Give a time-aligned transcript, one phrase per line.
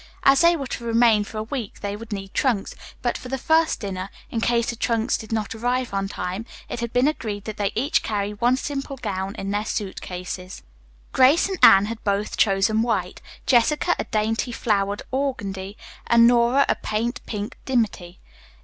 [0.23, 3.37] As they were to remain for a week, they would need trunks, but for the
[3.37, 7.43] first dinner, in case the trunks did not arrive on time, it had been agreed
[7.45, 10.63] that they each carry one simple gown in their suit cases.
[11.11, 15.77] Grace and Anne had both chosen white, Jessica a dainty flowered organdie,
[16.07, 18.19] and Nora a pale pink dimity.